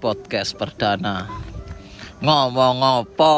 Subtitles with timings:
[0.00, 1.28] podcast perdana.
[2.24, 3.34] Ngomong apa?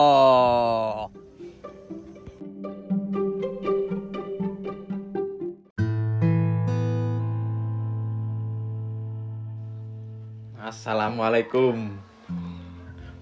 [10.63, 11.99] Assalamualaikum.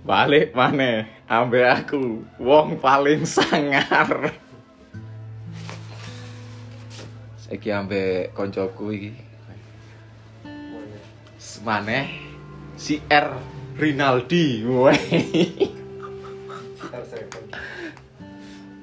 [0.05, 1.09] Balik mana?
[1.25, 4.37] Ambil aku, wong paling sangar.
[7.41, 9.13] Saiki ambek koncoku iki.
[11.41, 12.30] Semane
[12.81, 13.29] si R
[13.77, 14.65] Rinaldi.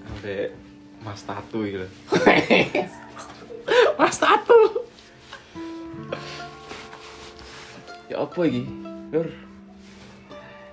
[0.08, 0.48] Ambek
[1.04, 1.88] Mas Tatu lho.
[4.00, 4.60] Mas Tatu.
[8.08, 8.64] Ya apa iki?
[9.12, 9.28] Lur,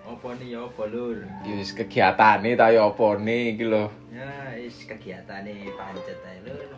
[0.05, 1.19] Apa nih ya apa lur?
[1.47, 3.91] ya wis kegiatane ta ya apa ne iki lho.
[4.15, 6.71] Ya is kegiatan nih pancet aja lur.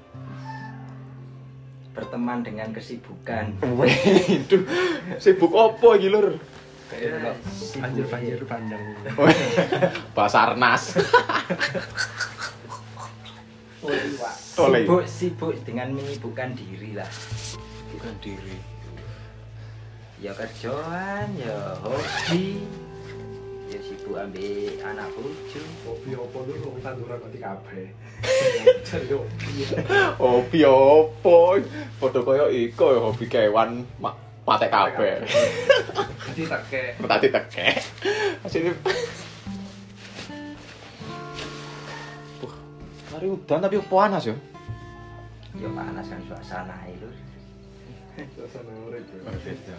[1.96, 3.56] Berteman dengan kesibukan.
[3.64, 4.62] Waduh,
[5.16, 6.36] sibuk apa iki lur?
[6.92, 8.84] Ya, sibuk, banjir bandang
[10.12, 10.94] Basarnas.
[13.80, 17.08] Sibuk sibuk dengan menyibukkan diri lah.
[17.90, 18.60] Bukan diri.
[20.20, 22.60] Ya kerjaan, ya hobi,
[24.06, 25.58] sibuk ambil anak bucu.
[25.82, 27.86] hobi apa lu wong tanduran mati kabeh
[30.22, 31.36] Hobi apa?
[31.98, 34.14] Padha kaya iku ya hobi kewan ma-
[34.46, 35.26] patek kabeh.
[36.30, 37.76] jadi tak kayak Tadi tekek.
[38.46, 38.70] Asine
[43.10, 44.38] hari udan tapi panas ya.
[45.58, 47.10] Ya panas kan suasana itu.
[48.38, 49.74] suasana urip ya.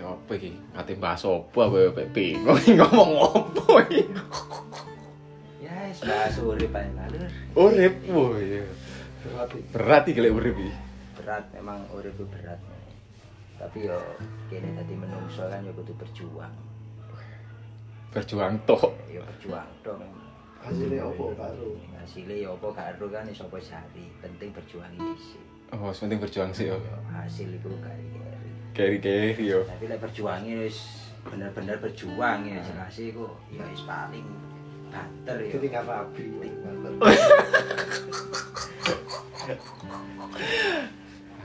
[0.00, 0.56] Ya apa iki?
[0.72, 4.08] Kate bahas apa kowe pe bingung ngomong apa iki?
[5.60, 7.28] Ya is bahas urip aja lah lur.
[7.68, 8.64] Urip, wah iya.
[9.20, 10.72] berarti Berat iki lek urip iki.
[11.20, 12.56] berat memang urip itu berat
[13.60, 14.00] tapi yo
[14.48, 16.48] kene tadi menungso kan yo kudu berjuang
[18.08, 18.88] Berjuang tok.
[19.06, 20.24] yo berjuang dong memang
[20.64, 25.44] hasilnya apa baru hasilnya yo apa gak ero kan iso apa sehari penting berjuang dhisik
[25.70, 26.80] Oh, penting berjuang sih yo.
[26.80, 27.68] yo hasil itu
[28.80, 29.60] kari Keri-keri yo.
[29.68, 30.78] tapi lek berjuangnya wis
[31.20, 34.24] bener-bener berjuang ya jelas iku yo wis paling
[34.88, 36.24] banter jadi nggak rapi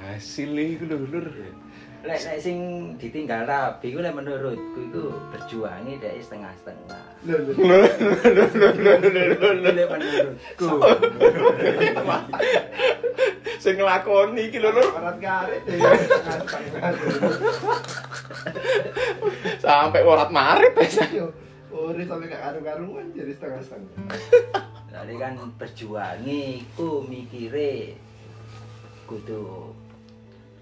[0.06, 1.28] Hasil iku lho, Lur.
[2.08, 2.58] lek lek sing
[2.96, 7.15] ditinggal rabi ku lek menurutku iku berjuangnya dari setengah-setengah
[13.58, 14.94] Sing nglakoni iki lho, Lur.
[19.58, 21.02] Sampai warat marit wis.
[21.10, 21.34] Yo,
[21.74, 24.14] urip sampai gak karu-karuan jadi setengah-setengah
[24.96, 27.98] Jadi kan berjuangnya iku mikire
[29.10, 29.74] kudu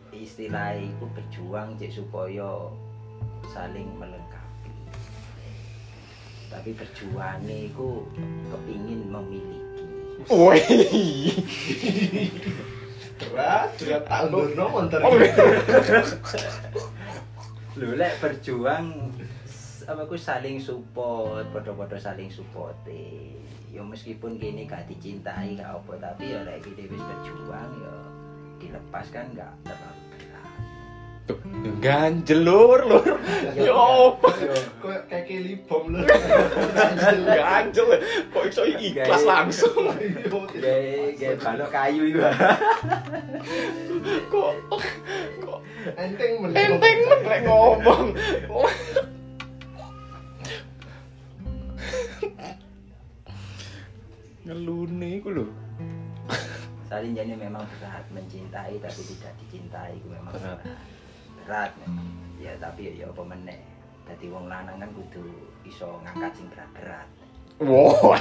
[0.09, 2.71] istilah iku berjuang cek supaya
[3.51, 4.22] saling melengkapi.
[6.53, 8.05] Tapi berjuangnya iku
[8.53, 9.83] kepingin memiliki.
[10.29, 10.61] Woi.
[13.23, 14.99] berat berat tahun no monter
[17.73, 19.09] Lho lek berjuang
[19.83, 22.77] apa ku saling support, podo-podo saling support
[23.73, 27.95] Ya meskipun gini gak dicintai gak apa tapi ya lek kita wis berjuang ya
[28.61, 30.12] dilepas kan gak terlalu.
[31.23, 31.39] Tuh,
[31.79, 33.15] ganjel lur, lur.
[33.55, 34.29] Ya apa?
[34.83, 36.03] kok kayak keli bom lho
[37.23, 37.87] Ganjel.
[38.27, 39.95] Kok iso ikhlas langsung.
[40.51, 42.19] Kayak kayak balok kayu itu.
[44.27, 44.51] Kok
[45.39, 45.59] kok
[45.95, 48.07] enteng men enteng men lek ngomong.
[54.43, 55.47] Ngelune iku lho.
[56.91, 60.59] Saling jadi memang berat mencintai tapi tidak dicintai itu memang Berat.
[60.59, 60.92] berat.
[61.43, 62.07] Berat memang.
[62.39, 63.59] Ya tapi ya apa meneh.
[64.03, 65.27] Dadi wong lanang kan kudu
[65.63, 67.07] iso ngangkat sing berat-berat.
[67.61, 68.19] Wah.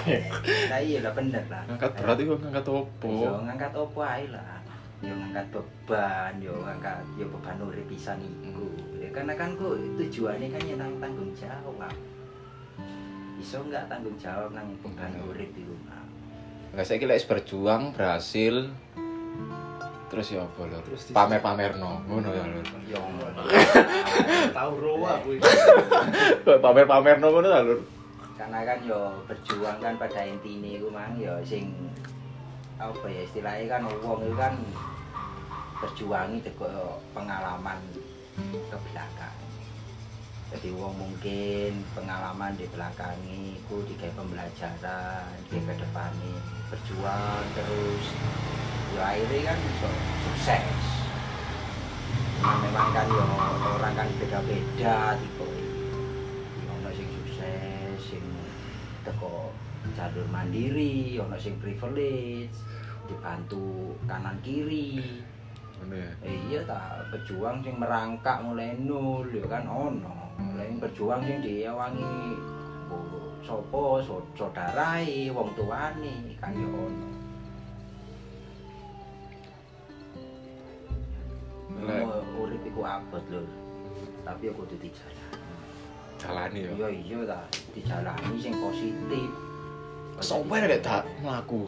[0.71, 1.62] Nah iya lah bener lah.
[1.66, 3.10] Ngangkat berat iku ngangkat Yo opo?
[3.47, 4.59] ngangkat apa ae lah.
[5.03, 8.71] Yo ngangkat beban, yo ngangkat yo beban urip pisan iku.
[9.03, 11.95] Ya karena kan ku tujuannya kan nyenang tanggung jawab.
[13.42, 15.74] Iso enggak tanggung jawab nang beban urip iku.
[16.72, 18.71] Lah saiki lek berjuang berhasil
[20.12, 22.04] terus ya apa di- Pamer-pamerno.
[22.04, 22.66] Ngono ya lur.
[22.84, 23.00] Yo
[24.53, 25.41] tahu roa kuwi
[26.44, 27.80] Pamer-pamerno ngono ta lur?
[28.32, 31.16] karena kan yo berjuang kan pada intinya itu mang.
[31.16, 31.72] Yo sing
[32.76, 34.54] apa ya istilahnya kan wong itu kan
[35.78, 36.68] berjuangi juga
[37.14, 37.78] pengalaman
[38.68, 39.36] ke belakang.
[40.53, 46.36] Jadi wong mungkin pengalaman di belakangi ku digawe pembelajaran di ke depannya.
[46.68, 48.04] Berjuang terus
[48.92, 49.89] ya akhirnya kan iso
[50.24, 50.80] sukses
[52.42, 53.22] Nah, memang kan ya
[53.78, 55.47] orang kan beda-beda tipe.
[56.74, 58.24] Ono sing sukses, sing
[59.06, 59.54] teko
[59.94, 62.50] jalur mandiri, ono sing privilege,
[63.06, 65.22] dibantu kanan kiri.
[65.86, 66.10] Ya.
[66.27, 70.34] Eh, iya ta, pejuang sing merangkak mulai nol ya kan ono.
[70.34, 72.34] Mulai berjuang sing diawangi
[72.91, 77.11] oh, sapa so- saudarai, wong tuane kan ya ono.
[82.66, 83.42] Iku abot lho.
[84.22, 85.38] Tapi aku kudu dijalani.
[86.18, 86.70] Jalani ya.
[86.78, 87.41] Iya iya ta,
[87.74, 89.30] dijalani sing positif.
[90.22, 91.66] Sopo nek dak mlaku.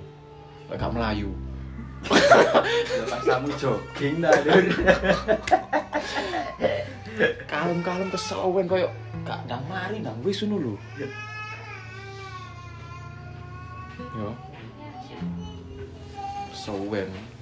[0.70, 1.30] Lek gak.
[2.04, 4.64] Ya pas kamu jogging ta, Lur.
[7.50, 8.92] Kalem-kalem kesawen koyo
[9.24, 10.74] gak ndang mari ndang wis ngono lho.
[14.14, 14.30] Yo.
[16.54, 17.33] Kesawen.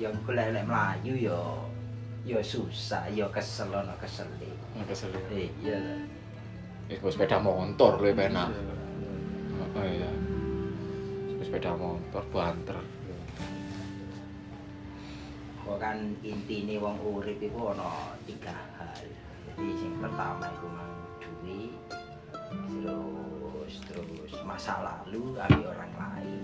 [0.00, 1.36] Ya golek lek mlayu ya
[2.24, 4.48] ya susah, ya kesel ono kesele.
[4.88, 5.12] Kesel
[5.60, 5.76] iya
[6.96, 8.48] kok sepeda motor lu penak.
[9.76, 10.08] Oh iya.
[11.44, 12.80] Sepeda motor banter.
[15.68, 19.04] Kok kan intine wong urip iku ana tiga hal.
[19.52, 21.76] Jadi sing pertama iku mang duit,
[22.72, 26.40] terus terus masa lalu ambil orang lain.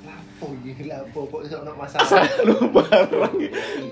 [0.00, 2.24] Lapo iki lapo kok iso ono masalah.
[2.48, 3.36] Lu bareng.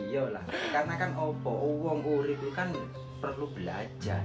[0.09, 1.53] iya lah, karena kan opo
[1.85, 2.73] wong urip itu kan
[3.21, 4.25] perlu belajar.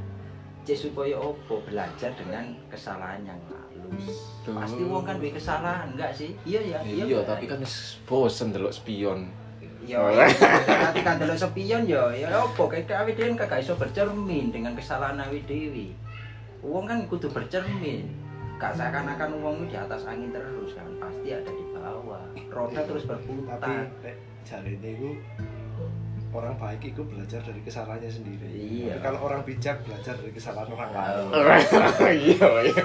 [0.64, 4.00] Cek supaya opo belajar dengan kesalahan yang lalu.
[4.48, 6.32] Pasti wong kan duwe kesalahan enggak sih?
[6.48, 7.36] Iya ya, Iya, enggak?
[7.36, 9.28] tapi kan wis bosen delok spion.
[9.84, 14.48] Yo, nanti kan delok sepion yo, ya opo kayak awake dhewe kan gak iso bercermin
[14.56, 15.92] dengan kesalahan awake dhewe.
[16.64, 18.08] Wong kan kudu bercermin.
[18.56, 22.24] Gak seakan-akan wong di atas angin terus kan, pasti ada di bawah.
[22.48, 23.92] Roda terus Tapi berputar.
[24.00, 25.12] nek jarine iku
[26.34, 28.48] orang baik itu belajar dari kesalahannya sendiri.
[28.50, 28.98] Iya.
[28.98, 31.26] Tapi kalau orang bijak belajar dari kesalahan orang lain.
[32.26, 32.84] Iya, iya.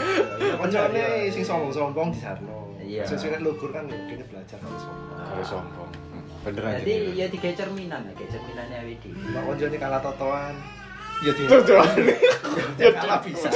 [0.55, 1.03] Koncone
[1.33, 2.77] sing sombong-sombong di sarno.
[2.77, 3.09] Iya.
[3.09, 5.17] Sesuai lugur kan kene belajar dari sombong.
[5.17, 5.91] Kalau sombong.
[6.13, 6.77] Hmm, Bener aja.
[6.85, 9.33] Jadi ya tiga cerminan, ya tiga cerminannya awake dhewe.
[9.33, 10.55] Mak koncone kalah totoan.
[11.19, 11.97] Ya di Totoan.
[12.79, 13.51] Ya kalah bisa.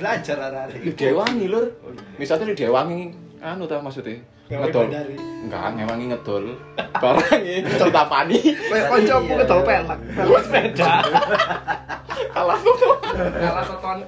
[0.00, 0.80] Belajar arek-arek.
[0.82, 1.64] Lu dewangi, Lur.
[2.18, 4.18] Misalnya lu dewangi anu ta maksudnya?
[4.50, 4.90] Ngedol.
[5.46, 6.44] Enggak, ngewangi ngedol.
[6.98, 8.38] Barangi ditapani.
[8.42, 9.34] Kayak kancaku Iya.
[9.40, 10.92] ngedol pelek, pelek sepeda.
[12.34, 12.96] Kalah tuh.
[13.14, 13.98] Kalah totoan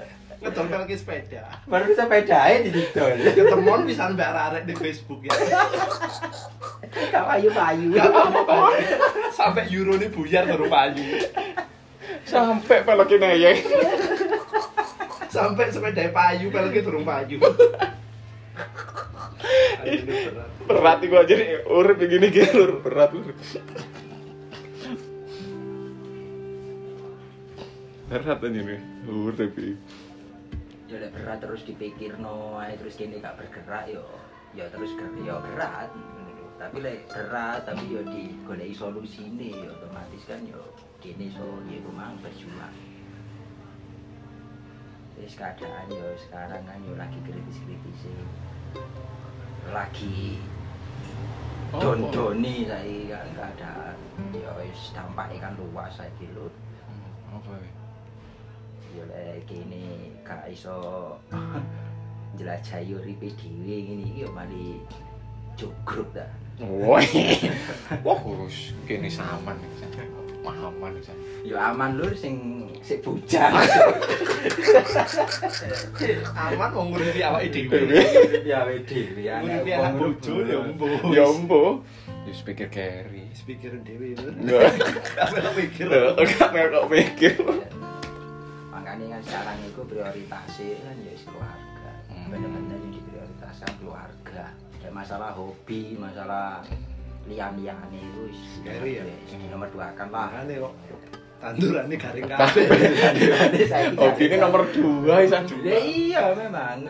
[0.43, 1.45] ngedol pelek sepeda.
[1.65, 3.17] Baru bisa pedae dididol.
[3.33, 5.33] Ketemuan bisa mbak arek di Facebook ya.
[7.13, 7.93] Gak payu-payu.
[7.97, 8.77] Gak apa-apa.
[9.33, 11.05] Sampai euro ini buyar baru payu.
[12.27, 13.51] Sampai pelokin aja.
[15.31, 17.37] Sampai sepeda payu, peleknya turun payu.
[19.87, 20.51] Berat.
[20.67, 22.83] Berat gua aja nih urip begini gini Lur.
[22.83, 23.31] Berat Lur.
[28.11, 29.53] Berat aja nih urip
[30.87, 34.07] ya lek berat terus dipikir no ae terus kene gak bergerak yo
[34.55, 34.95] ya terus
[35.27, 35.91] ya berat
[36.57, 40.63] tapi lek berat tapi yo digoleki solusine ya otomatis kan yo
[41.03, 42.75] kene so ya iku mang berjuang.
[45.17, 48.09] Wis keadaan yo sekarang kan yo lagi kritis-kritis
[49.73, 50.41] lagi
[51.77, 53.97] don-doni saiki kan keadaan.
[54.33, 54.53] Yo
[54.95, 56.49] dampaknya kan luas saiki lho.
[57.33, 57.59] Apa
[58.95, 59.03] ya?
[59.03, 59.83] ya lek kene
[60.23, 60.77] gak iso
[62.37, 64.81] njelajahi uripe dhewe ngene iki ya mari
[65.57, 66.29] cukup ta.
[66.61, 67.09] Woi.
[68.05, 69.89] Wah, wis kene saman iki.
[70.47, 71.11] Aman iki.
[71.49, 73.57] Ya aman lur sing sik bujang.
[76.37, 77.99] Aman mau ngurusi awake dhewe.
[78.45, 79.41] Ya awake dhewe ya.
[79.41, 80.87] Ngurusi anak bojo ya mbo.
[81.11, 81.63] Ya embo.
[82.29, 83.33] Wis pikir keri.
[83.33, 84.29] Wis pikirin dhewe lho.
[84.29, 84.77] Enggak.
[85.25, 85.89] Apa pikir?
[85.89, 87.56] Enggak kan
[89.27, 91.91] sekarang itu prioritasnya kan ya keluarga.
[92.07, 92.31] Hmm.
[92.31, 94.45] Bener-bener yang diprioritaskan keluarga.
[94.79, 96.63] Kayak masalah hobi, masalah
[97.27, 98.31] lian-liane itu
[98.63, 99.05] Keri ya?
[99.05, 100.31] wis nomor dua kan lah.
[100.31, 100.75] Makane kok
[101.43, 102.67] tandurane garing kabeh.
[103.99, 105.27] Hobi ini nomor dua.
[105.27, 106.87] Ya iya memang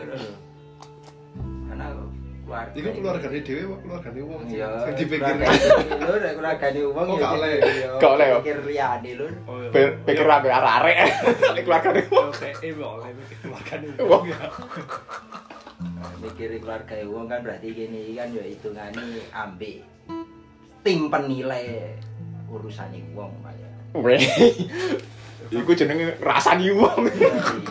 [2.47, 2.71] keluarga.
[2.73, 5.35] Iku keluargane dhewe apa keluargane wong sing Iya, sing dipikir.
[5.35, 7.55] nek keluargane wong Oh, gak oleh.
[7.99, 8.27] Gak oleh.
[8.39, 9.27] Pikir liyane iya.
[9.67, 10.95] Pi- Pikir abe arek-arek.
[11.51, 12.27] Nek keluargane wong.
[12.31, 14.07] Oke, eh boleh keluargane Wong.
[14.07, 14.39] wong ya.
[16.17, 19.83] Mikir keluarga wong kan berarti gini kan ya hitungane ambek
[20.81, 21.93] tim penilai
[22.47, 23.69] urusane wong ya.
[23.93, 24.23] Weh.
[25.47, 27.07] Iku jenenge rasani wong.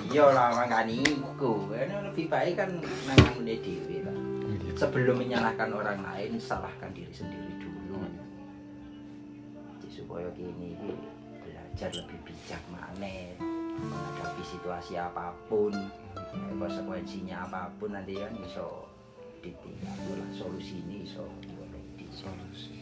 [0.09, 1.69] Iya lah makane iku.
[1.75, 2.71] Lebih baik kan
[3.05, 3.91] nangane dhewe lah.
[3.91, 3.96] Iya.
[4.77, 7.97] Sebelum menyalahkan orang lain salahkan diri sendiri dulu.
[9.81, 10.77] Jadi supaya gini
[11.41, 13.41] belajar lebih bijak maneh
[13.81, 15.73] menghadapi situasi apa pun.
[16.61, 18.85] Konsekuensinya apa pun nanti kan iso
[19.41, 21.09] ditinggal lah solusi ini
[21.97, 22.77] di solusi.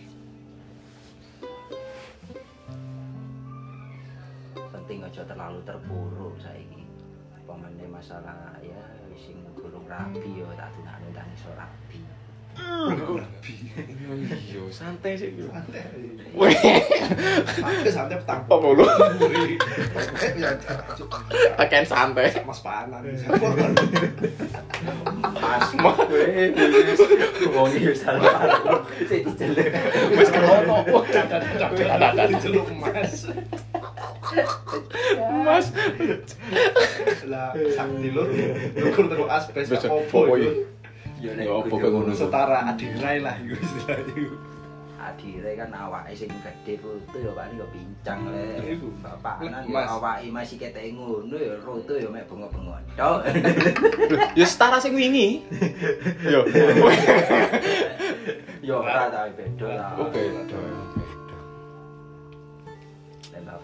[4.54, 6.83] Penting aja terlalu terpuruk saiki
[7.54, 8.82] pemene masalah ya
[9.14, 12.02] sing gurung rabi yo tak dunakno ndang iso rabi
[14.46, 15.82] iya santai sih gitu Santai.
[16.34, 16.54] Weh,
[17.50, 18.46] Santai santai petang.
[18.46, 18.86] apa lu?
[20.38, 20.54] Ya,
[21.58, 22.30] Pakaian santai.
[22.46, 23.02] Mas panan.
[25.34, 26.22] pas kowe
[27.54, 29.74] wong iki wis salah sing dijelek
[30.14, 30.86] Wis kerono.
[32.30, 33.26] Diceluk Mas.
[35.46, 35.66] Mas,
[37.28, 38.28] Lah sak dilur
[38.90, 40.52] ukur terus aspes Besok, opo opo yo?
[41.24, 42.12] Ya, apa kok ngono?
[42.12, 44.52] Setara adirai lah iku istilahnya.
[45.04, 48.80] adire kan awake sing gede foto ya paling yo pincang le.
[49.04, 52.80] Bapak anan yo awake masih ketek ngono ya roto yo mek bengok-bengok.
[52.96, 53.20] Tok.
[54.38, 55.44] Ya setara sing wingi.
[56.32, 56.42] Yo.
[58.64, 59.90] yo ora ta beda lah.
[60.00, 60.22] Oke.
[60.22, 60.46] Lek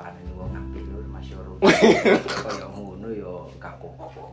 [0.01, 4.33] bapak anan wong apik lho Mas yo roto kaya ngono yo gak apa-apa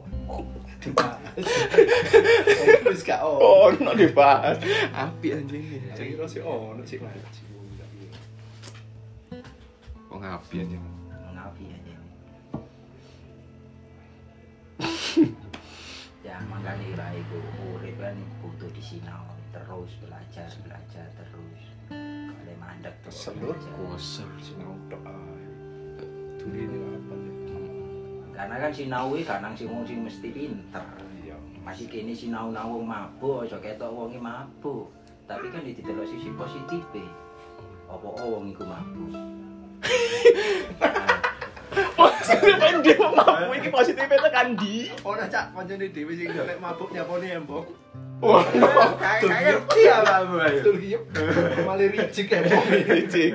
[2.87, 3.39] Wis gak ono.
[3.43, 4.57] Oh, no dibahas.
[4.95, 5.83] Api anjing.
[5.93, 7.43] Saya kira sih ono sih ngaji.
[10.07, 10.83] Wong api anjing.
[11.35, 11.95] ngapi aja
[16.27, 17.37] ya makanya lah itu
[17.71, 23.71] urip kan butuh disinau terus belajar belajar terus kalau mandek terus Keselur, belajar.
[23.77, 24.29] Kuasel.
[24.43, 24.75] Sinau
[26.53, 27.15] ini apa
[28.37, 30.83] karena kan sinau iki kadang sing wong sing mesti pinter
[31.19, 31.35] Iya.
[31.65, 34.87] masih kini sinau nau wong mabuk aja ketok wong iki mabuk
[35.27, 36.83] tapi kan didelok sisi positif
[37.87, 39.11] apa wong iku mabuk
[41.97, 44.89] Positif kan dia mampu iki positifnya tekan di.
[45.01, 47.65] Ora cak kancane dhewe sing nek mabuk nyapone embok.
[48.17, 48.41] Wah,
[48.97, 50.97] kayak kayak ngerti ayo Betul iki.
[51.61, 52.63] Malah ricik embok.
[52.65, 53.33] anjing.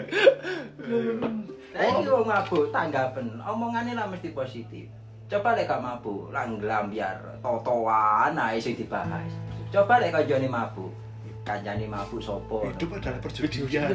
[1.72, 4.84] Lah iki wong mabuk tanggapen, omongane lah mesti positif.
[5.32, 9.32] Coba lek gak mabuk, lah nglambiar totoan ae sing dibahas.
[9.72, 10.92] Coba lek kancane mabuk,
[11.48, 12.68] kancane mabuk sapa?
[12.76, 13.88] Hidup adalah perjudian.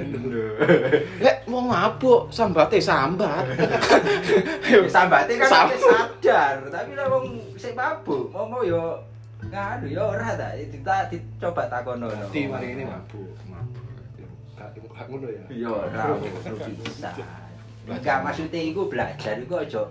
[1.26, 3.46] Lek mau mabuk sambate sambat.
[4.94, 7.26] Sambate kan sadar, tapi lek wong
[7.62, 8.98] sing mabuk, ngomong yo
[9.54, 10.58] nganu yo ora ta,
[11.14, 12.10] dicoba takono.
[12.10, 13.86] Nanti mari ini mabuk, mabuk.
[14.98, 15.46] Gak ngono ya.
[15.54, 17.14] Yo ora bisa.
[17.88, 19.88] Enggak maksudnya iku belajar iku aja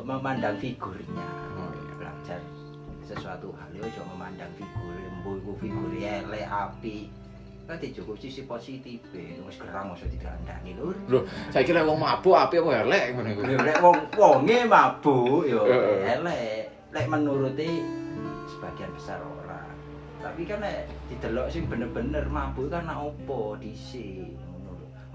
[0.00, 1.28] memandang figurnya.
[1.60, 1.92] Oh, iya.
[2.00, 2.40] Belajar
[3.04, 7.12] sesuatu hal yo aja memandang figur, mbo iku figur elek api.
[7.64, 10.92] Kan cukup sisi positif, wis gerang masa dikandani lur.
[11.08, 13.42] Lho, saya kira wong mabuk api apa elek ngono iku.
[13.44, 15.64] Lho lek wong wonge mabuk yo
[16.04, 16.68] elek.
[16.92, 17.80] Lek menuruti
[18.52, 19.72] sebagian besar orang.
[20.20, 24.32] Tapi kan lek didelok sing bener-bener mabuk kan opo dhisik.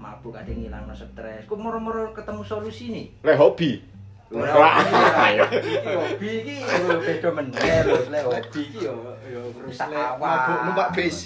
[0.00, 0.08] Lho.
[0.08, 1.44] Mabuk ada ngilangno stres.
[1.44, 3.06] Kok moro-moro ketemu solusi nih?
[3.20, 3.84] Lek hobi.
[4.30, 4.78] Ora Wah,
[6.06, 7.96] hobi, iki yo beda meneh lho.
[8.08, 8.94] Lek hobi iki yo
[9.28, 10.16] yo rusak awak.
[10.22, 11.16] mabuk numpak bis.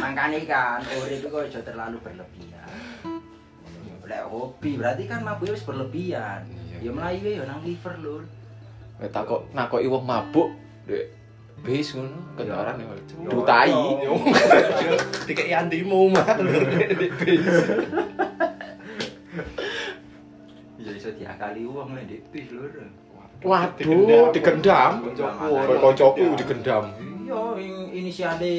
[0.00, 2.68] Makanya kan urip kok aja terlalu berlebihan.
[4.02, 6.42] Lek hobi berarti kan mabuk wis berlebihan.
[6.82, 8.22] Ya melayu ya nang liver lur.
[8.98, 10.56] Lek takok nakoki wong mabuk,
[10.88, 11.25] Dek.
[11.64, 12.86] Bis ngono, kendaraan ya.
[13.26, 13.72] Yo, Dutai.
[14.04, 14.14] yo.
[15.26, 17.42] Dikek yantimu mah di bis.
[20.78, 22.70] Ya iso diakali wong nek ndek bis lur.
[23.42, 24.92] Waduh, digendam.
[25.10, 25.76] Koncoku.
[25.82, 26.84] Koncoku digendam.
[27.26, 28.54] Iya, in- inisiale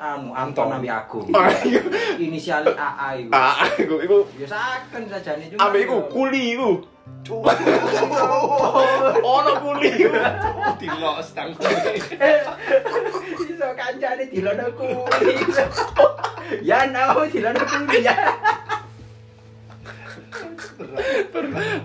[0.00, 0.72] anu Anton.
[0.72, 1.28] Nabi Agung.
[1.36, 1.84] Ayo.
[2.16, 3.30] Inisiale AA iku.
[3.30, 5.68] Ah, iku iku Ya saken sajane cuma.
[5.68, 6.80] ambek iku kuli iku.
[9.22, 10.14] Ono kuli iku.
[10.78, 11.50] Dilos tang.
[13.42, 15.34] Iso kancane dilono kuli.
[16.62, 18.14] Ya nang dilono kuli ya.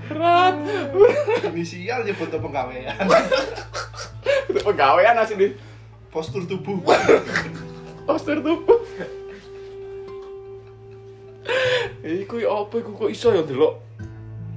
[0.10, 0.56] Berat.
[1.50, 3.08] Inisial nyebut penggawean.
[4.52, 5.58] Pegawaian asli
[6.12, 6.84] Postur tubuh.
[8.04, 8.84] poster tubuh.
[12.04, 13.80] Iku ya apa iku kok iso ya delok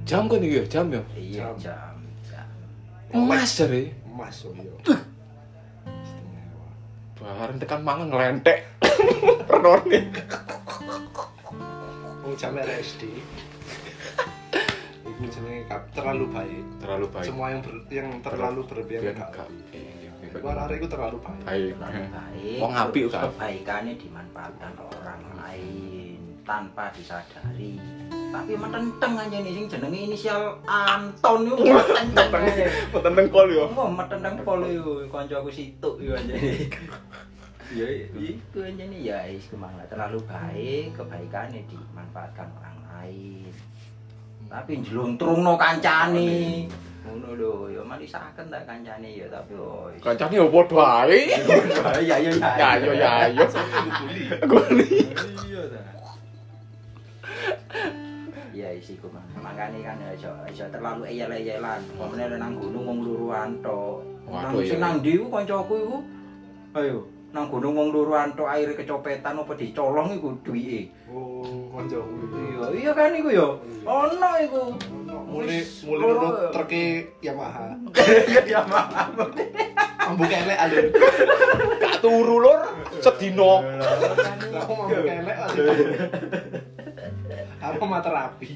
[0.05, 1.95] jam kan iki ya jam ya Iya jam.
[2.23, 2.47] jam.
[3.11, 4.97] emas jare Emas oh iya.
[7.15, 8.69] Bareng tekan mangan nglentek
[9.43, 9.99] penone
[12.21, 13.01] Oh jam RSD.
[15.05, 16.63] Iku jenenge terlalu baik.
[16.77, 19.73] terlalu baik Semua yang ber- yang terlalu berlebihan Biar gak gak baik.
[19.73, 21.73] iya, biar Arek-arek iku terlalu baik.
[21.75, 23.23] baik Wong apik kan?
[23.25, 25.94] kebaikannya dimanfaatkan orang lain
[26.45, 27.81] tanpa disadari
[28.29, 32.65] tapi metenteng aja nih sing jenenge inisial Anton yo metenteng aja.
[32.93, 36.35] petenteng pol yo Oh, metenteng pol yo kancaku situk yo aja.
[37.73, 43.49] Ya iku aja nih ya is ke mana terlalu baik kebaikannya dimanfaatkan orang lain.
[44.45, 46.69] Tapi njluntrungno kancane.
[47.05, 49.89] Ngono lho, ya marisaken tak kancane ya tapi oh.
[49.97, 51.25] kancane yo padha ae
[52.05, 52.49] Ya ya ya.
[52.57, 53.45] ya yo ya yo
[54.45, 55.05] guli
[55.49, 56.04] Iya ta.
[58.55, 59.25] Iya isi ku mang.
[59.35, 61.81] Makane kan aja aja terlalu eyel-eyelan.
[61.91, 63.99] Pemene nang gunung wong luruan tok.
[64.25, 64.83] Nang Waduh, sing iya.
[64.83, 65.97] nang ndi ku kancaku iku.
[66.73, 66.97] Ayo,
[67.29, 70.87] nang gunung wong luruan tok aire kecopetan apa dicolong iku duwike.
[71.11, 71.43] Oh,
[71.75, 72.11] kancaku.
[72.31, 73.47] Iya, iya kan iku ya.
[73.83, 74.61] Ono iku.
[75.25, 76.15] Mulai Wis, mulai loro.
[76.15, 76.85] nurut treke
[77.19, 77.75] Yamaha.
[78.51, 79.11] Ya maaf.
[80.05, 80.85] Ambu kelek alun.
[81.81, 82.61] gak turu lur
[83.01, 83.65] sedino
[84.63, 85.77] Aku mau kelek alun.
[87.67, 88.49] Aku mah terapi.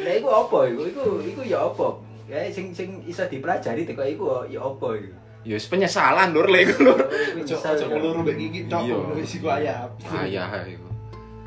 [0.00, 0.82] Lah iku apa iku?
[0.86, 1.98] Iku iku ya apa?
[2.30, 5.10] Ya sing sing iso dipelajari teko iku ya apa iku?
[5.40, 7.86] ya wis penyesalan lur lek iku lur Ojo ojo ya.
[7.88, 8.96] ngeluru mbek gigi tok Iya.
[9.16, 9.88] wis iku ayam.
[10.20, 10.84] ayah iku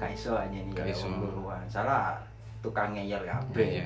[0.02, 0.34] Gak iso
[0.74, 1.06] Gak ya iso.
[1.06, 1.62] wong luruan.
[1.70, 2.18] Salah
[2.60, 3.86] tukang ngeyel kabeh.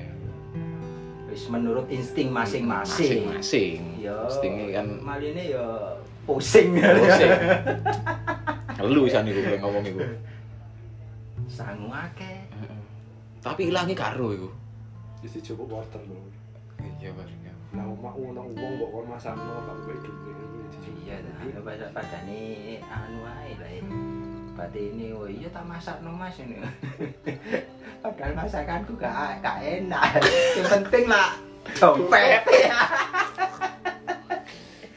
[1.28, 3.28] Wis menurut insting masing-masing.
[3.28, 4.16] masing-masing Ya.
[4.24, 5.66] instingnya kan maline ya
[6.24, 6.72] pusing.
[6.72, 7.30] pusing
[8.88, 10.00] lu isan iku ngomong iku
[11.48, 12.44] Sangu akeh.
[13.40, 14.50] tapi ilangi karo iku
[15.18, 16.20] Wis dicoba wortel lho.
[17.02, 20.32] iya paling Lah omak ngono wong mbok kon masakno bang kowe duwe.
[21.04, 22.40] Iya dah, pada padane
[22.80, 23.70] anu ae lah.
[23.76, 23.82] ya.
[24.56, 26.56] Batine oh iya tak masakno Mas ini.
[28.02, 30.22] Padahal masakanku gak gak enak.
[30.56, 31.34] Yang penting lah
[31.76, 32.42] dompet.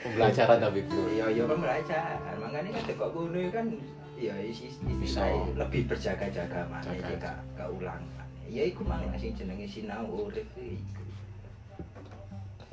[0.01, 2.35] pembelajaran tapi bro Iya iya pembelajaran.
[2.39, 3.65] Makanya kan kok ngono kan
[4.21, 8.01] ya istilahnya lebih berjaga-jaga mana iki gak gak ulang.
[8.45, 11.03] Ya iku mang lah sing jenenge sinau urip iku.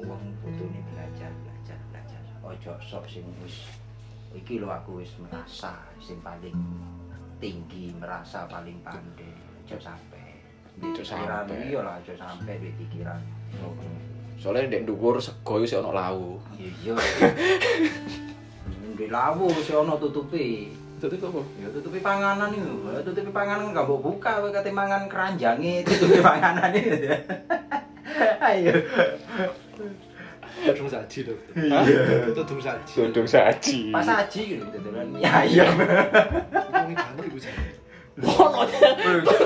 [0.04, 2.20] Wong kudune belajar, belajar, belajar.
[2.44, 3.64] Ojo sok sing wis
[4.36, 6.54] iki lho aku wis merasa sing paling
[7.40, 9.32] tinggi, merasa paling pandai.
[9.64, 9.78] Ojo
[10.78, 11.58] Ojo pikiran sampai.
[11.66, 13.18] iya lah ojo sampai di pikiran.
[14.38, 16.94] soalnya dek dhuwur sego wis ono lawu Iya.
[18.94, 20.70] Di lawu wis ana tutupi.
[21.06, 22.72] Itu apa Ya tutupi panganan itu.
[22.90, 27.06] Ya, tutupi panganan enggak mau buka kate mangan keranjange tutupi panganan itu.
[28.50, 28.74] Ayo.
[30.58, 31.34] Tudung saji lho.
[31.70, 31.84] Hah?
[32.34, 32.92] Tudung saji.
[32.98, 33.94] Tudung saji.
[33.94, 35.78] Pas aji gitu tutulan mie ayam.
[35.78, 37.70] Iku ning banget iku saji.
[38.18, 38.66] Ono.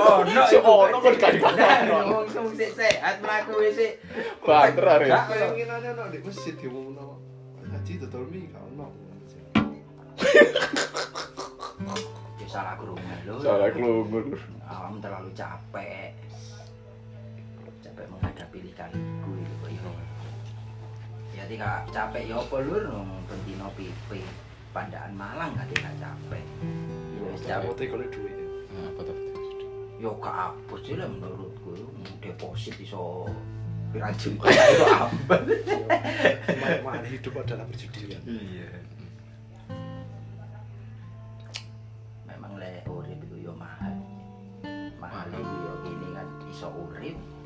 [0.00, 0.42] Oh, no.
[0.48, 1.92] Si ono kok dikali-kali.
[1.92, 4.00] Wong sing sik sehat mlaku wis sik.
[4.40, 5.04] Banter are.
[5.04, 7.20] Gak, ngene ana di masjid diomongno.
[7.68, 9.11] Saji dodol mie gak ono.
[12.38, 13.34] Ya salah krungu lho.
[13.42, 14.36] Salah kelungu.
[14.66, 16.12] Awam terlalu capek.
[17.82, 19.86] Capek menghadapi lika-liku itu kok ya.
[21.32, 22.84] Ya tidak capek ya apa lur
[23.26, 24.22] bentino pipi.
[24.72, 26.44] Pandaan Malang gak tidak capek.
[27.12, 27.68] Ya capek.
[27.76, 28.36] Capek kalau duit.
[28.72, 29.16] Nah, apa tuh?
[30.00, 31.76] Yo gak abot sih lah menurutku.
[32.24, 33.28] Deposit iso
[33.92, 35.40] pirang juta itu abot.
[36.80, 38.22] Mana hidup adalah berjudi kan.
[38.24, 38.68] Iya.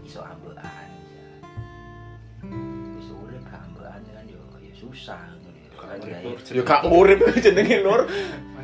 [0.06, 0.88] Iso ambekan.
[3.02, 5.70] Iso urip gak ambekan kan yo yo susah ngono ya.
[5.74, 6.18] Kan ya.
[6.54, 8.06] Yo gak urip jenenge lur.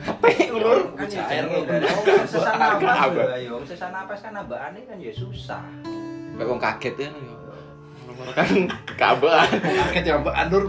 [0.02, 0.94] Apik lur.
[0.94, 1.66] Kan ya Lur.
[1.66, 1.86] dari
[2.30, 2.98] sesak napas
[3.42, 5.62] yo sesak napas kan ambekane kan yo susah.
[6.38, 7.10] Wong kaget ya.
[7.10, 7.34] yo.
[8.38, 9.50] Kan kabean.
[9.58, 10.62] Kaget ya Mbak Anur.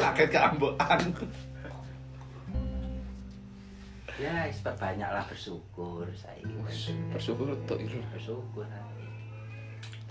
[0.00, 1.00] Kaget ke ambekan.
[4.16, 6.40] Ya, wis banyaklah bersyukur saya.
[7.12, 8.00] Bersyukur tok iki.
[8.16, 8.64] bersyukur.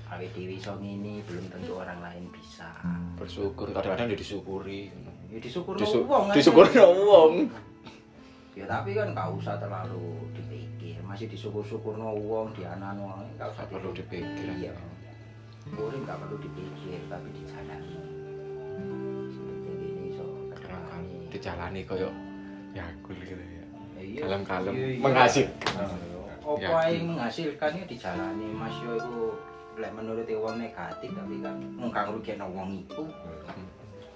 [0.05, 2.69] Awet dewi iso ngene belum tentu orang lain bisa.
[3.17, 4.93] Bersyukur kadang-kadang ya disyukuri.
[5.27, 6.29] Ya disyukur Disu- wong.
[6.29, 6.35] kan.
[6.37, 7.33] Disyukur wong.
[8.53, 11.01] Ya tapi kan gak usah terlalu dipikir.
[11.01, 14.47] Masih disyukur-syukur wong, dianan wong, gak usah Gak perlu dipikir.
[14.55, 14.71] Iya.
[15.67, 17.97] Urip gak perlu dipikir tapi dijalani.
[19.27, 21.17] Seperti ini iso kedelani.
[21.27, 22.09] Dijalani koyo
[22.71, 23.65] ya aku gitu ya.
[23.97, 24.21] Ya iya.
[24.21, 25.01] Kalem-kalem Iya, iya.
[25.01, 25.87] menghasilkan.
[26.45, 26.93] Apa Ya.
[26.93, 29.24] yang menghasilkan ya dijalani Mas yo iku
[29.75, 33.03] lek menurut wong negatif tapi kan mung kang rugekno wong iku.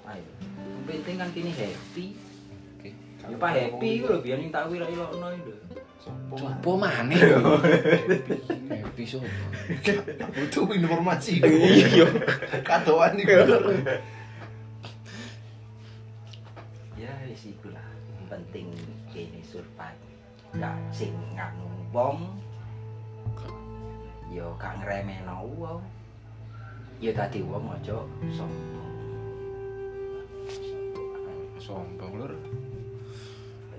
[0.10, 0.32] Ayo.
[0.58, 2.06] Yang penting kan kini happy.
[2.78, 2.90] Oke.
[3.28, 5.56] Ya Pak happy iku lho biyen tak wilok-wilokno lho.
[6.80, 7.60] Mana yo?
[8.72, 9.20] Happy so.
[10.32, 11.44] Butuh informasi.
[11.44, 12.08] Iya.
[12.64, 13.36] Katoan iku.
[17.00, 17.88] ya wis iku lah
[18.28, 18.68] penting
[19.08, 19.96] kene survive
[20.60, 21.64] gak sing nganu
[21.96, 22.28] wong
[24.30, 25.82] yo gak ngremehno wong
[27.02, 27.98] yo dadi wong aja
[28.30, 28.94] sombong.
[31.58, 32.34] Sombong lur.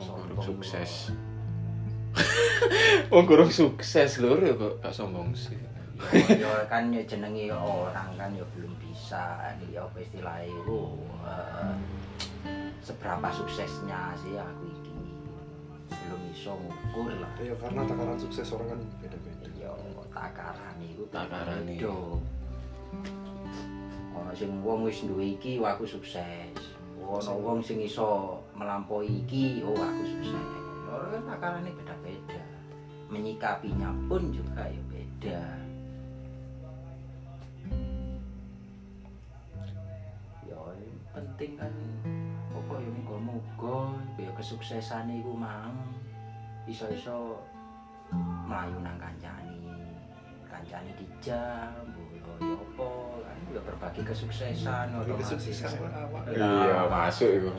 [0.00, 1.14] Sombong sukses.
[3.12, 5.58] Wong kurang sukes lur ya kok gak sombong sih.
[6.40, 9.52] Yo kan yo jenenge orang kan yo belum bisa.
[9.68, 10.80] Ya apa istilahnya itu
[11.28, 11.74] eh,
[12.80, 14.79] seberapa suksesnya sih aku
[15.90, 19.74] belum iso ngukur lah ya karena takaran sukses orang kan beda-beda yo
[20.14, 21.94] takaran iku Takaran beda.
[24.10, 26.58] Ono sing wong wis duwe iki wah aku sukses.
[26.98, 30.62] Ono wong sing iso melampaui iki oh aku sukses.
[30.90, 32.42] Orang kan takarane beda-beda.
[33.10, 35.42] Menyikapinya pun juga ya beda.
[40.46, 40.58] Ya
[41.14, 41.74] penting kan
[42.50, 43.78] apa ya muga-muga
[44.40, 45.76] kesuksesan iku mang.
[46.64, 47.44] Iso-iso
[48.48, 49.60] melayu nang kancane.
[50.48, 51.72] Kancane dijam
[52.40, 52.88] ya apa.
[53.20, 55.36] Kan ya berbagi kesuksesan otomatis.
[55.36, 55.76] kesuksesan.
[55.84, 57.52] apa iya masuk itu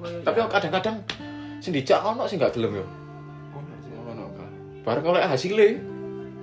[0.00, 0.96] tapi kadang-kadang
[1.60, 2.84] sing dijak ono sing gak gelem yo.
[3.52, 5.76] Ono kan baru kalau hasilnya.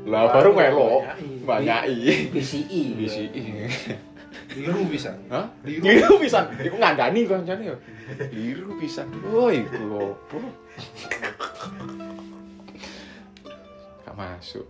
[0.07, 1.03] Lah baru melok
[1.43, 1.43] Banyaki.
[1.43, 1.81] banyak
[2.31, 3.25] BCI bisi
[4.57, 5.45] liru bisa Hah?
[5.61, 6.49] liru Liru pisan.
[6.57, 7.75] Iku ngandani kancane yo.
[8.33, 9.07] Liru pisan.
[9.29, 10.37] Oh, iku opo?
[14.01, 14.65] Gak masuk.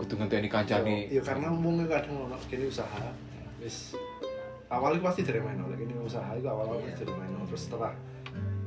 [0.00, 1.08] Kudu ngenteni kancane.
[1.12, 3.12] ya karena umumnya kadang ono kini usaha
[3.62, 3.96] wis
[4.68, 7.92] awalnya pasti dari main oleh kini usaha itu awalnya pasti dari main terus setelah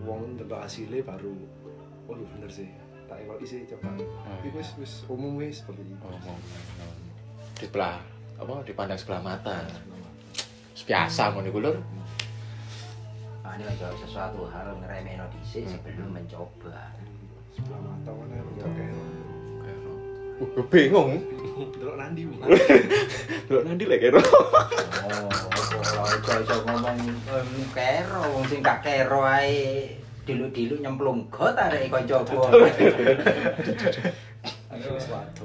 [0.08, 1.36] uang tentang hasilnya baru
[2.10, 2.68] oh iya bener sih
[3.06, 3.94] tak evaluasi sih coba
[4.42, 6.40] itu wis wis umumnya seperti itu Ngomong.
[7.60, 8.00] Di sebelah
[8.40, 9.68] apa dipandang sebelah mata.
[10.90, 11.78] Biasa ngono iku lur.
[13.46, 15.74] Nah, ini kalau sesuatu hal ngeremehno dhisik Hmm.
[15.78, 16.82] sebelum mencoba.
[17.54, 18.94] kayak
[20.40, 21.20] Uh, bingung.
[21.76, 22.40] delok nandi bu
[23.52, 24.24] Delok nanti lek kero.
[24.24, 25.28] Oh,
[26.24, 26.96] kalau iso ngomong
[27.28, 32.40] em, kero wong sing gak kero ae dilu-dilu nyemplung got arek kancaku.
[34.70, 35.44] ada sesuatu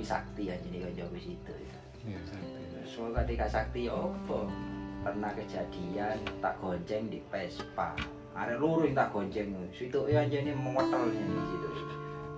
[0.00, 1.52] Tapi sakti aja nih kancaku situ.
[2.88, 4.48] Soalnya ketika sakti ya apa?
[5.04, 7.92] Pernah kejadian tak gonceng di Vespa.
[8.32, 9.52] Arek luru yang tak gonceng.
[9.76, 11.68] Situ ya aja nih motelnya di situ.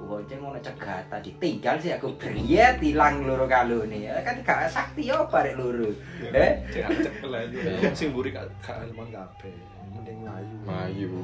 [0.03, 4.11] Gonceng ngono cegatan ditinggal sih aku briet hilang luru kalu nih.
[4.27, 5.95] Kan gak sakti ya apa arek luru.
[6.35, 6.67] Eh?
[6.67, 9.55] cek cek lagi wong sing mburi gak gak kabeh
[9.95, 11.15] mending melayu Mayu.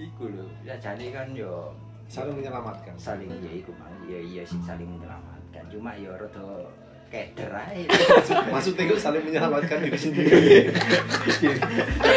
[0.00, 0.48] Iku lho.
[0.64, 5.64] Ya jadi kan yo saling menyelamatkan saling ya iku mang ya iya sih saling menyelamatkan.
[5.68, 6.70] Cuma ya rada
[7.06, 7.86] keder ae.
[8.54, 10.74] maksudnya itu saling menyelamatkan diri sendiri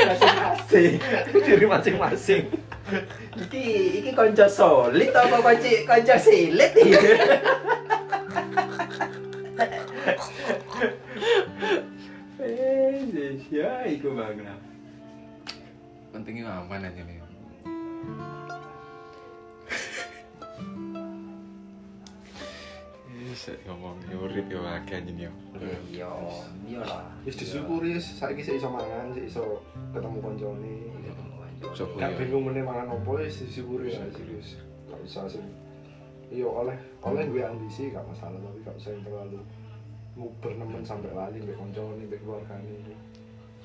[0.09, 0.97] Masing-masing.
[1.29, 2.41] diri masing-masing
[3.37, 3.65] Iki
[4.01, 6.89] iki kanca solid apa kanca kanca silit iki?
[12.39, 14.55] Eh, ya iku bangna.
[16.09, 17.17] Pentingnya aman aja nih.
[23.29, 25.31] Bisa ngomong urip yo akeh anjing yo.
[25.61, 26.09] Iya,
[26.65, 27.05] iya lah.
[27.21, 29.61] wis disyukuri wis saiki sik iso mangan sik iso
[29.93, 30.73] ketemu koncone
[31.75, 34.57] Sopo gak bingung meneh mangan opo wis disyukuri ya sih wis
[34.89, 35.45] gak usah sing
[36.31, 39.39] iya oleh oleh gue ambisi gak masalah tapi gak usah yang terlalu
[40.17, 42.95] nguber nemen sampai lali mbek koncone mbek keluargane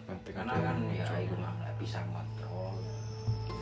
[0.04, 2.76] Penting Karena kan ya iku mah nggak bisa ngontrol.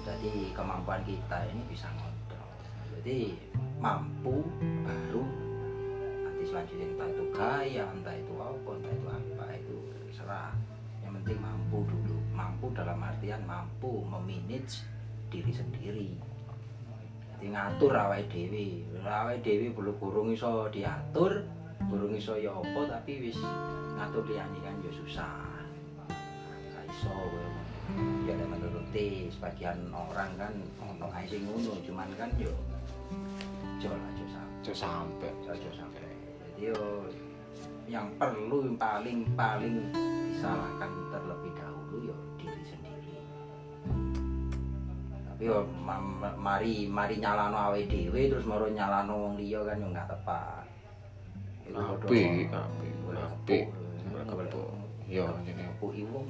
[0.03, 2.51] Jadi kemampuan kita ini bisa ngontrol.
[2.99, 3.39] Jadi
[3.79, 4.43] mampu
[4.83, 5.23] baru
[6.47, 9.77] selanjutnya entah itu gaya, entah itu apa, entah itu apa itu
[10.15, 10.53] serah.
[11.03, 12.17] Yang penting mampu dulu.
[12.33, 14.87] Mampu dalam artian mampu memanage
[15.29, 16.11] diri sendiri.
[17.37, 18.87] Jadi ngatur awake dhewe.
[19.03, 21.43] Awake dhewe belum kurung iso diatur,
[21.91, 23.39] kurung iso ya apa tapi wis
[23.99, 25.43] ngatur liyane kan ya susah.
[26.71, 27.45] Gak iso kowe.
[28.25, 32.55] Ya ada menuruti sebagian orang kan ono ae sing ngono, cuman kan yo
[33.83, 33.99] lah
[34.63, 35.31] jo sampai.
[35.43, 35.59] Sampai.
[35.59, 36.02] Jo sampai.
[36.63, 36.79] Yo
[37.85, 39.91] yang perlu yang paling paling
[40.31, 43.19] disalahkan terlebih dahulu yo diri sendiri.
[45.27, 49.77] Tapi yo ma- ma- mari mari nyalano awake dhewe terus maro nyalano wong liya kan
[49.77, 50.65] yo nggak tepat.
[51.63, 53.65] Itu podo- Apik, apik, golek apik.
[53.67, 53.67] kepuk,
[54.09, 54.71] Golek golek kepuk.
[55.13, 56.27] Iya, jadi kepuki wong.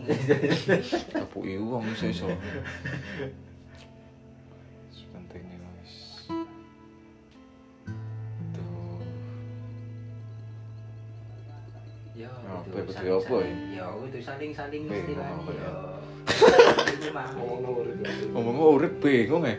[1.12, 2.26] kepuki wong iso
[12.62, 15.62] Apa, itu kudu saling- apa, saling- Ya, itu saling-saling istilahnya apa ya.
[15.66, 17.24] ya?
[17.34, 19.54] Ngomong urip ya ngomong urip bingung ya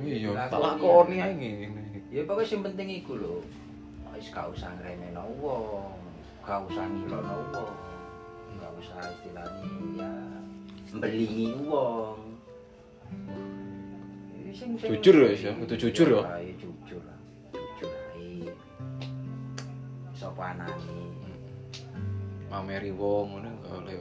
[0.00, 3.36] iya tak lakoni ae ngene Ya pokoknya yang penting iku lho.
[4.10, 5.94] Wis gak usah ngremehno wong,
[6.42, 7.76] gak usah ngilono wong,
[8.58, 10.10] gak usah istilahnya ya
[10.90, 12.18] mbelingi wong.
[14.42, 15.52] Ya, sing- sing- Jujur ya, ya?
[15.54, 16.22] Kudu jujur ya?
[16.34, 17.18] Ayo jujur lah.
[17.54, 18.50] Jujur ae.
[20.40, 21.09] Anane?
[22.50, 23.96] Mameri wong ngono oleh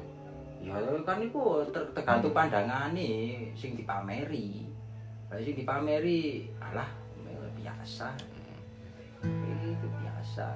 [0.60, 0.76] Ya
[1.08, 4.68] kan iku ter- tergantung pandangane sing dipameri.
[5.32, 6.90] Lah sing dipameri alah
[7.56, 8.12] biasa.
[9.24, 10.48] Itu biasa.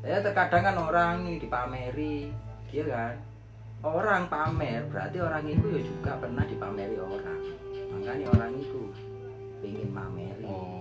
[0.00, 2.32] Ya terkadang kan orang ini dipameri,
[2.72, 3.14] dia kan
[3.84, 7.40] orang pamer berarti orang itu ya juga pernah dipameri orang.
[7.92, 8.88] Makanya orang itu
[9.60, 10.48] ingin mameri.
[10.48, 10.80] oh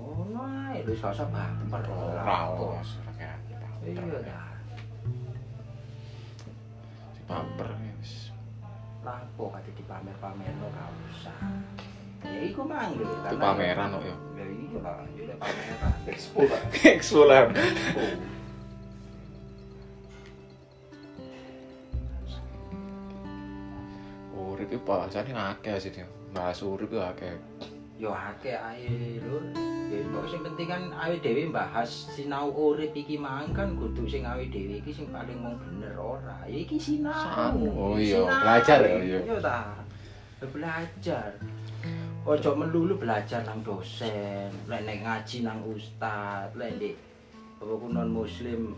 [0.00, 2.78] Oh, nah, itu sosok baper ora kok.
[2.78, 3.26] kok surake
[3.82, 4.46] Iya dah.
[4.46, 4.49] si
[7.30, 7.70] baper
[8.02, 8.34] wis
[9.06, 11.38] Lapo kate dipamer-pamer lo gak usah.
[12.26, 13.06] Ya iku mang lho.
[13.06, 15.92] itu pameran kok ya Ya iya lah, ya pameran.
[16.12, 17.48] expo lah eksolan
[24.36, 27.34] urip itu bahasane akeh sih dia bahas urip itu akeh
[27.96, 29.69] Yo akeh ae lho.
[29.90, 34.38] Kok sing penting kan awe dhewe bahas sinau urip iki mang kan kudu sing awe
[34.38, 36.46] dhewe iki sing paling mung bener ora.
[36.46, 37.58] Ya iki sinau.
[37.74, 39.18] Oh iya, belajar ya, iya.
[39.42, 39.82] Ta.
[40.46, 41.34] Belajar.
[42.22, 46.94] Ojo melulu belajar nang dosen, lek nek ngaji nang ustad, lek ndek
[47.58, 48.76] apa ku non muslim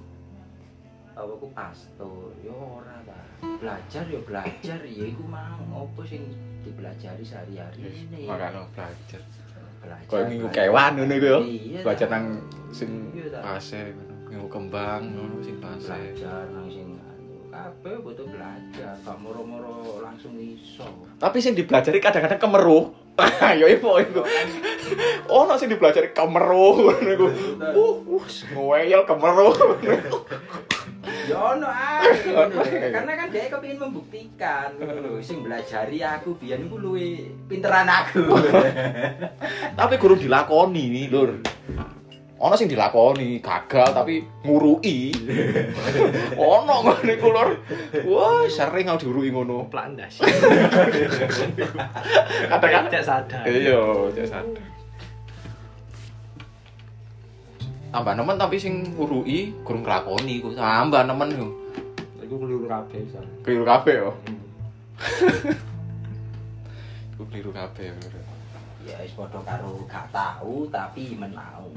[1.12, 3.20] apa ku pastor, yo ora ta.
[3.60, 6.24] Belajar yo belajar, ya iku mang opo sing
[6.62, 8.24] dipelajari sehari-hari ini.
[8.30, 9.20] makanya belajar
[9.82, 11.40] Kok minggu kewan ngono iku ya?
[11.42, 12.24] Iya, belajar nang
[12.70, 13.38] sing Iya, ta.
[13.58, 15.90] fase ngono minggu kembang ngono sing fase.
[15.92, 17.36] Belajar nang sing anu.
[17.52, 20.88] kabeh butuh belajar, gak moro-moro langsung iso.
[21.20, 22.84] tapi sing dipelajari kadang-kadang kemeruh.
[23.60, 24.00] Ya iku.
[24.00, 24.24] Iku
[25.44, 27.26] ono sing dipelajari kemeruh ngono iku.
[27.76, 28.24] Uh uh
[28.56, 29.52] ngeyel kemeruh
[31.28, 32.10] Ya ono ae.
[32.26, 32.42] lho.
[32.90, 38.22] Karena kan dia kepengin membuktikan ngono lho, sing belajari aku biyen iku luwe pinteran aku.
[39.78, 41.30] tapi guru dilakoni nih lur
[42.42, 45.14] ono sing dilakoni gagal tapi ngurui
[46.58, 47.54] ono ngono iku lur
[48.02, 50.18] wah sering aku diurui ngono Plandas.
[52.50, 53.46] kadang-kadang Cek sadar.
[53.46, 54.81] iya cek sadar
[57.92, 60.48] tambah nemen tapi sing ngurui gurung nglakoni iku.
[60.56, 61.48] Tambah nemen yo.
[62.24, 64.10] Iku keliru kabeh san keliru kabeh yo?
[67.12, 67.92] Iku keliru kabeh
[68.82, 71.70] ya wis padha karo gak tahu tapi menau.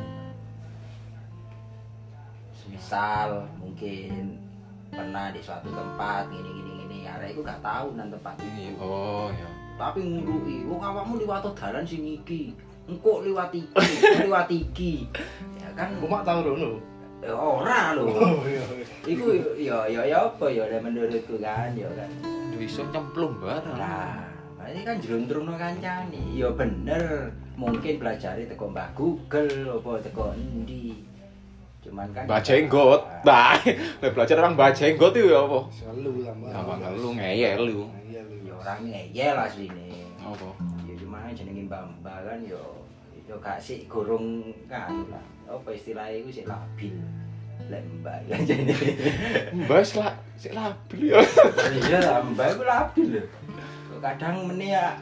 [2.65, 4.41] Misal mungkin
[4.89, 8.79] pernah di suatu tempat gini gini gini arek iku gak tahu nang tempat Iya, itu.
[8.81, 13.73] oh ya tapi ngurui wong awakmu liwat dalan sing iki engko liwat iki
[14.25, 14.93] liwat iki.
[15.61, 15.89] Ya kan?
[16.01, 16.77] Mak tau rono
[17.25, 18.05] ya ora lho.
[18.05, 18.85] Oh iya iya.
[19.09, 19.25] iku
[19.57, 22.09] ya ya ya apa ya nek menurutku kan ya kan.
[22.55, 24.35] Iso nyemplung barang lah
[24.71, 26.21] ini kan jeluntrungno kancane.
[26.33, 31.05] Ya bener mungkin belajari teko Mbah Google apa teko endi.
[31.85, 33.01] Cuman kan Mbak Jenggot.
[33.21, 33.61] Nah,
[34.01, 35.59] belajar orang Mbak Jenggot itu ya apa?
[35.69, 37.85] selalu tambah Gampang lu ngeyel lu.
[38.09, 38.21] iya.
[38.25, 40.09] Ya orang ngeyel asline.
[40.25, 40.49] Apa?
[40.89, 42.74] ya cuma jenenge mbak-mbak kan yo
[43.25, 46.93] yo gak sik gorong kan lah apa istilahnya itu sik labil
[47.65, 48.73] kan jadi
[49.65, 51.19] Mbak sik la sik labil ya.
[51.73, 54.93] iya lah mbak itu labil lho kadang meni ya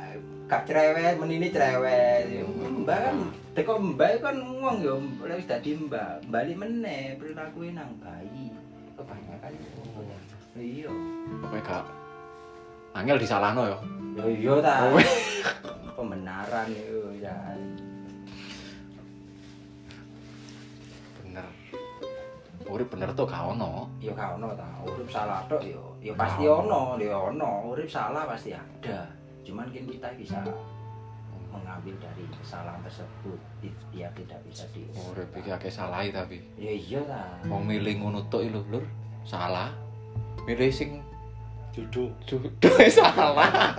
[0.47, 3.15] gak cerewet meni ini cerewet Ya, mbak kan
[3.51, 8.55] teko mbak kan wong yo wis dadi mbak balik meneh perilaku nang bayi
[8.95, 9.51] kebanyakan
[10.55, 10.91] iya
[11.43, 11.85] Apa gak?
[12.93, 13.79] Angel disalahno ya.
[14.13, 14.73] Ya iya ta.
[15.97, 17.33] Pembenaran itu ya.
[21.33, 21.49] Bener.
[22.69, 23.89] Urip bener tuh gak ono.
[23.97, 24.69] Ya gak ono ta.
[24.85, 25.81] Urip salah tok ya.
[25.97, 27.73] Ya pasti ono, ya ono.
[27.73, 29.09] Urip salah pasti ada.
[29.41, 30.37] Cuman kan kita bisa
[31.49, 33.37] mengambil dari kesalahan tersebut
[33.93, 36.37] biar tidak bisa di Urip iki akeh salahi tapi.
[36.53, 37.33] Ya iya ta.
[37.49, 38.85] Wong milih ngono tok lho, Lur.
[39.25, 39.73] Salah.
[40.45, 41.01] Milih sing
[41.73, 43.73] jodoh jodoh salah.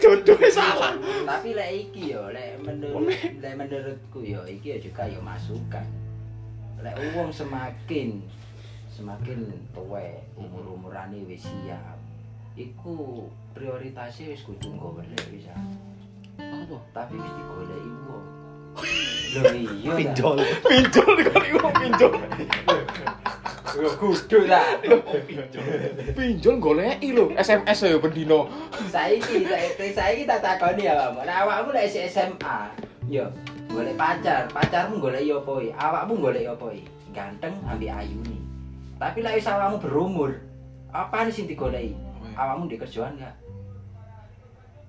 [0.00, 0.96] Jodoh salah.
[1.26, 5.84] Tapi lek iki yo, lek menurut lek menurutku yo iki ya juga yo masukan.
[6.80, 8.22] Lek wong semakin
[8.88, 11.98] semakin tuwek umur-umurane wis siap.
[12.58, 15.54] Iku prioritasnya wis kudu golek bisa.
[16.38, 16.78] Apa?
[16.94, 18.37] Tapi wis digoleki wong.
[18.82, 19.92] Iya.
[19.94, 20.36] Pinjol.
[20.64, 22.12] Pinjol kok iku pinjol.
[23.78, 24.62] Yo kudu ta.
[26.16, 28.50] Pinjol goleki lho SMS ya bendino.
[28.90, 31.24] Saiki saiki saiki tak takoni ya, Mbak.
[31.28, 32.58] Nah, awakmu lek SMA,
[33.06, 33.30] yo
[33.70, 35.70] golek pacar, pacarmu golek yo apa iki?
[35.76, 36.84] Awakmu golek yo apa iki?
[37.14, 38.40] Ganteng ambek ayu nih.
[38.98, 40.32] Tapi lek wis awakmu berumur,
[40.90, 41.94] apa nih sing digoleki?
[42.34, 43.36] Awakmu di kerjaan enggak?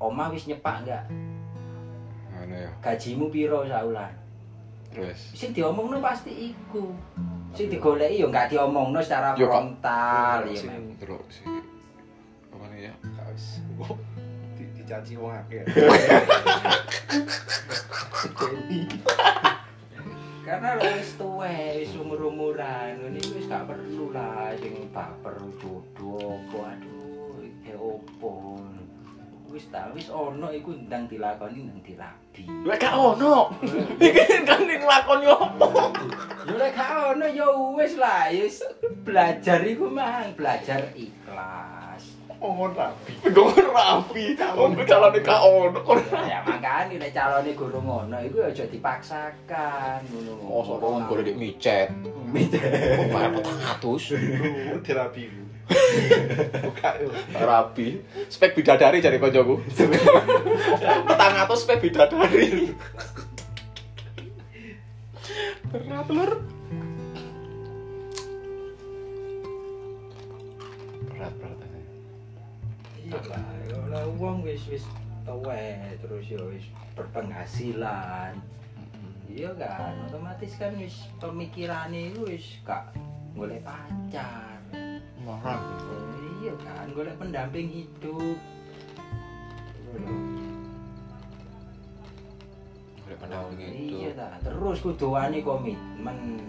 [0.01, 1.03] Oma wis nyepak enggak?
[2.49, 2.71] Ngono ya.
[2.81, 4.09] Gajimu piro saulan?
[4.89, 6.89] Terus Sing diomongno pasti iku.
[7.53, 11.45] Sing digoleki yo enggak diomongno secara Yo, frontal ya, sing terus si
[12.49, 12.89] apa ya?
[13.13, 13.93] Guys, kok
[14.57, 15.61] di- dicaci wong akeh.
[20.41, 26.73] Karena lo wis tuwe, wis umur-umuran, ini wis gak perlu lah sing baper jodoh apa
[26.73, 28.57] aduh, iki opo.
[29.49, 32.45] Wis ta, wis ono iku ndang dilakoni ndang dirabi.
[32.69, 33.49] Lek gak ono.
[33.97, 35.89] Iki kan ning lakoni opo?
[36.45, 38.61] Yo lek gak ono ya wis lah, wis
[39.01, 41.78] belajar iku mang, belajar ikhlas.
[42.39, 43.19] Oh, rapi.
[43.35, 44.39] Gue rapi.
[44.55, 45.83] Wong calone gak ono.
[46.23, 50.39] Ya makane nek calone guru ngono iku aja dipaksakan ngono.
[50.47, 51.91] Oh, sok wong golek micet.
[52.07, 52.23] Oh,
[53.11, 53.35] bayar
[53.83, 54.79] 400.
[54.87, 55.23] Terapi.
[56.63, 57.11] Buka yo.
[57.35, 57.99] Rapi.
[58.31, 59.59] Spek bidadari jare koncoku.
[59.75, 62.71] 400 spek bidadari.
[65.69, 66.31] Berat lur.
[74.19, 74.83] Wong wis wis
[75.23, 78.35] tuwe terus ya wis berpenghasilan.
[79.29, 82.91] Iya kan, otomatis kan wis pemikirane iku wis gak
[83.37, 84.59] golek pacar.
[85.23, 85.61] Marah.
[85.61, 86.03] Oh,
[86.43, 88.37] iya kan, golek pendamping hidup.
[93.05, 94.19] Golek pendamping Iya itu.
[94.19, 96.41] ta, terus kudu wani komitmen.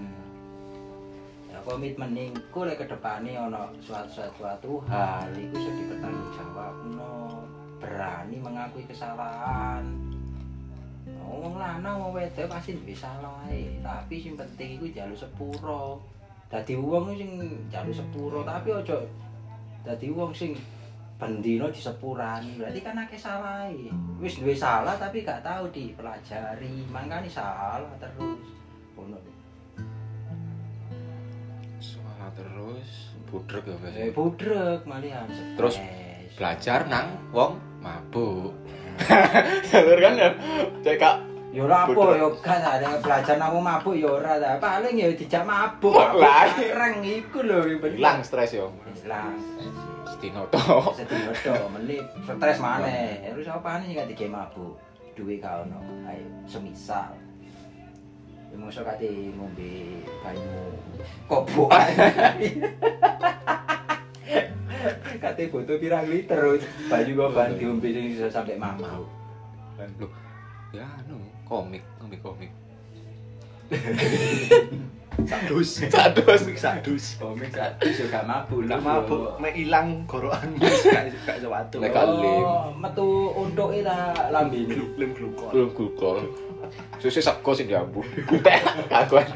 [1.53, 7.45] Ya komitmen niku lek kedepane ana suatu suatu hal iku iso dipertanggungjawabno,
[7.81, 9.83] berani mengakui kesalahan.
[11.25, 13.49] Wong lanang wong wedok pasti duwe salah
[13.81, 16.05] tapi sing penting iku jalu sepuro.
[16.53, 17.31] Dadi wong sing
[17.73, 18.99] jalu sepuro, tapi aja
[19.81, 20.53] dadi wong sing
[21.21, 23.69] bendino disepurani berarti kan akeh salah
[24.17, 28.41] wis duwe salah tapi gak tahu dipelajari mangkane salah terus
[28.97, 29.21] ngono
[31.81, 33.97] Salah terus budrek ya guys.
[33.97, 35.29] eh budrek malian.
[35.57, 35.77] Terus
[36.41, 38.53] Belajar nang wong mabuk.
[39.73, 40.29] Bener kan ya?
[40.85, 41.03] Cek
[41.51, 44.61] yo ora apa yo gak ada belajar nang mabuk yo ora ta.
[44.63, 45.99] Paling yo dijak mabuk.
[46.21, 47.67] Lah, reng iku lho.
[47.83, 48.71] Hilang stres yo.
[49.03, 49.35] hilang
[50.07, 50.95] Stino tok.
[50.95, 52.05] sedih do menit.
[52.23, 53.35] Stres maneh.
[53.35, 54.79] Terus apa nih gak dikei mabuk?
[55.19, 55.81] Duwe gak ono.
[56.07, 57.19] Ayo semisal.
[58.51, 60.75] Ya mosok kate ngombe banyu
[61.31, 61.71] kobok
[65.21, 66.41] kate foto pirang liter
[66.89, 69.07] banyu koban diombe sing bisa sampai mabuk
[69.97, 70.13] Loh,
[70.77, 71.17] ya anu
[71.49, 72.53] komik, komik komik.
[75.25, 75.85] Sadus.
[75.89, 76.41] Sadus.
[76.57, 77.05] Sadus.
[77.17, 78.85] komik sadus yo gak mabuk Lah lho.
[78.85, 81.81] mabuk mek ilang gorokan gak gak sewatu.
[81.81, 82.29] Nek kali.
[82.45, 85.49] oh metu untuke ta lambene Gluklim glukol.
[85.49, 86.19] Belum gulkol.
[87.01, 88.05] Susu sego sing diambu.
[88.93, 89.27] Kaguan.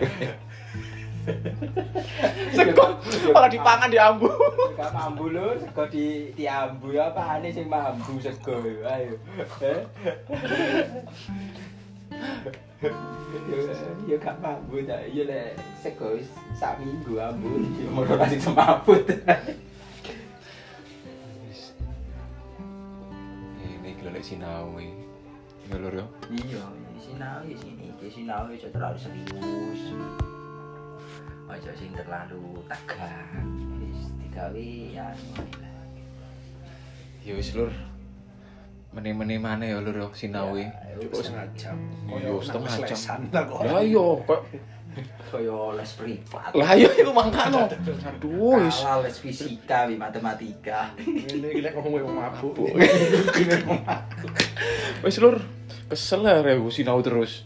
[2.56, 2.86] Sego
[3.32, 4.28] ora dipangan diambu.
[4.76, 9.14] Gak mambu lho, sego di diambu apa aneh sing mambu sego ayo.
[14.04, 16.20] Ya gak mambu ta, ya lek sego
[16.52, 19.04] sak minggu ambu ya mono kasih semaput.
[23.64, 24.92] Ini gelek sinau iki.
[25.72, 26.06] Ya lur yo.
[26.28, 26.60] Iya,
[27.00, 29.80] sinau ya sini, iki sinau aja terlalu serius.
[31.44, 33.46] Aja sing terlalu tegang.
[33.78, 35.74] Wis digawe ya lah.
[37.24, 37.70] Ya wis lur.
[38.94, 40.66] Meni-meni maneh ya lur yo sinau iki.
[40.66, 41.76] Ya, Cukup setengah jam.
[42.08, 43.20] Iya, setengah jam.
[43.30, 43.44] lah.
[43.62, 44.40] Ya iya kok
[45.26, 46.54] Kaya les privat.
[46.54, 47.66] lah yo iku mangkano.
[47.66, 48.78] Aduh wis.
[49.02, 50.94] Les fisika, wi matematika.
[51.02, 52.54] Ini kita ngomong wong mabuk.
[55.02, 55.42] Wis lur,
[55.90, 57.42] kesel ya sinau terus.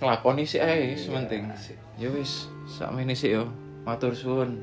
[0.00, 1.52] Nglakoni sih ae sementing.
[2.00, 3.50] Ya wis, sakmene sih yo.
[3.82, 4.62] Matur suwun.